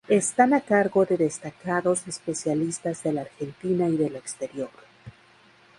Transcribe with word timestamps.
Están 0.07 0.51
a 0.55 0.61
cargo 0.61 1.05
de 1.05 1.15
destacados 1.15 2.07
especialistas 2.07 3.03
de 3.03 3.13
la 3.13 3.21
Argentina 3.21 3.87
y 3.87 3.97
del 3.97 4.15
exterior. 4.15 4.71